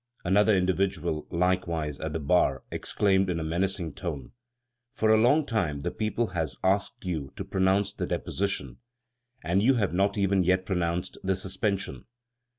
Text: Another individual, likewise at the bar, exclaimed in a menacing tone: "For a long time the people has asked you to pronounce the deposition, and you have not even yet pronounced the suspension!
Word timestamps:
Another 0.25 0.55
individual, 0.57 1.27
likewise 1.29 1.99
at 1.99 2.11
the 2.11 2.19
bar, 2.19 2.63
exclaimed 2.71 3.29
in 3.29 3.39
a 3.39 3.43
menacing 3.43 3.93
tone: 3.93 4.31
"For 4.95 5.11
a 5.13 5.21
long 5.21 5.45
time 5.45 5.81
the 5.81 5.91
people 5.91 6.29
has 6.29 6.55
asked 6.63 7.05
you 7.05 7.31
to 7.35 7.45
pronounce 7.45 7.93
the 7.93 8.07
deposition, 8.07 8.77
and 9.43 9.61
you 9.61 9.75
have 9.75 9.93
not 9.93 10.17
even 10.17 10.43
yet 10.43 10.65
pronounced 10.65 11.19
the 11.23 11.35
suspension! 11.35 12.05